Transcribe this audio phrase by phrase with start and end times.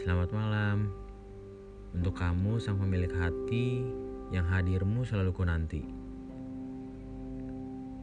[0.00, 0.88] Selamat malam
[1.92, 3.84] untuk kamu sang pemilik hati
[4.32, 5.84] yang hadirmu selalu ku nanti.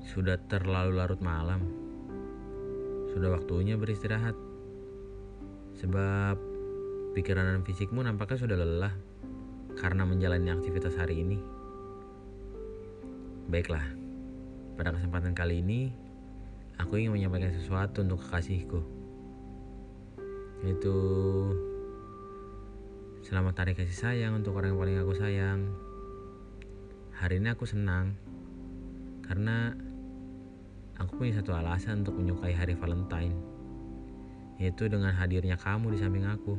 [0.05, 1.65] Sudah terlalu larut malam.
[3.09, 4.37] Sudah waktunya beristirahat.
[5.81, 6.37] Sebab
[7.17, 8.93] pikiran dan fisikmu nampaknya sudah lelah
[9.73, 11.41] karena menjalani aktivitas hari ini.
[13.49, 13.89] Baiklah,
[14.77, 15.89] pada kesempatan kali ini
[16.77, 18.85] aku ingin menyampaikan sesuatu untuk kekasihku.
[20.61, 20.93] Yaitu
[23.27, 25.67] Selamat hari kasih sayang untuk orang yang paling aku sayang.
[27.11, 28.15] Hari ini aku senang
[29.27, 29.75] karena
[30.95, 33.35] aku punya satu alasan untuk menyukai hari Valentine,
[34.63, 36.55] yaitu dengan hadirnya kamu di samping aku.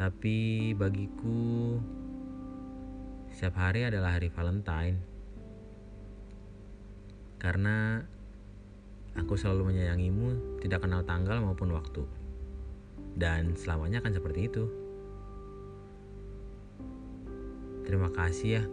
[0.00, 1.76] Tapi bagiku,
[3.36, 4.96] setiap hari adalah hari Valentine
[7.36, 8.00] karena
[9.20, 12.00] aku selalu menyayangimu, tidak kenal tanggal maupun waktu,
[13.20, 14.80] dan selamanya akan seperti itu.
[17.82, 18.64] Terima kasih ya.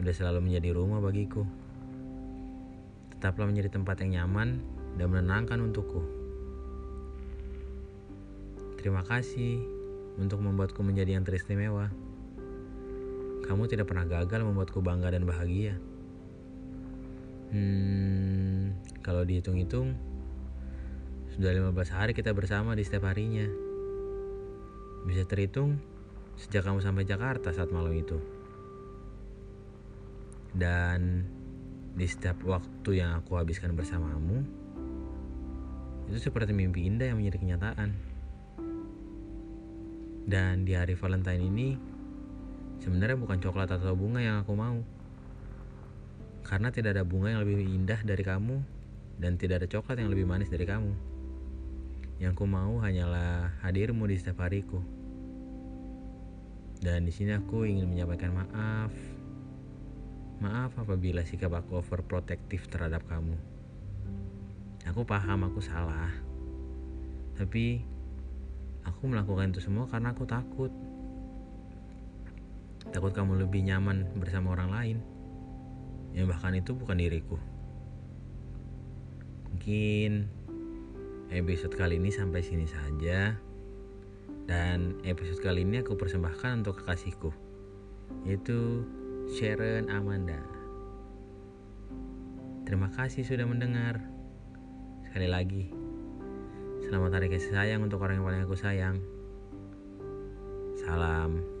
[0.00, 1.44] Udah selalu menjadi rumah bagiku.
[3.14, 4.58] Tetaplah menjadi tempat yang nyaman
[4.96, 6.02] dan menenangkan untukku.
[8.80, 9.60] Terima kasih
[10.16, 11.92] untuk membuatku menjadi yang teristimewa.
[13.44, 15.76] Kamu tidak pernah gagal membuatku bangga dan bahagia.
[17.50, 19.98] Hmm, kalau dihitung-hitung
[21.34, 23.46] Sudah 15 hari kita bersama di setiap harinya.
[25.06, 25.78] Bisa terhitung
[26.40, 28.16] sejak kamu sampai Jakarta saat malam itu.
[30.56, 31.28] Dan
[31.92, 34.40] di setiap waktu yang aku habiskan bersamamu,
[36.08, 37.90] itu seperti mimpi indah yang menjadi kenyataan.
[40.24, 41.68] Dan di hari Valentine ini,
[42.80, 44.80] sebenarnya bukan coklat atau bunga yang aku mau.
[46.40, 48.58] Karena tidak ada bunga yang lebih indah dari kamu,
[49.20, 50.92] dan tidak ada coklat yang lebih manis dari kamu.
[52.18, 54.99] Yang ku mau hanyalah hadirmu di setiap hariku.
[56.80, 58.92] Dan di sini aku ingin menyampaikan maaf.
[60.40, 63.36] Maaf apabila sikap aku overprotektif terhadap kamu.
[64.88, 66.08] Aku paham aku salah.
[67.36, 67.84] Tapi
[68.88, 70.72] aku melakukan itu semua karena aku takut.
[72.88, 74.98] Takut kamu lebih nyaman bersama orang lain.
[76.16, 77.36] Yang bahkan itu bukan diriku.
[79.52, 80.32] Mungkin
[81.28, 83.36] episode kali ini sampai sini saja.
[84.50, 87.30] Dan episode kali ini aku persembahkan untuk kekasihku
[88.26, 88.82] Yaitu
[89.38, 90.42] Sharon Amanda.
[92.66, 94.02] Terima kasih sudah mendengar.
[95.06, 95.70] Sekali lagi
[96.82, 98.98] Selamat hari kasih sayang untuk orang yang paling aku sayang.
[100.82, 101.59] Salam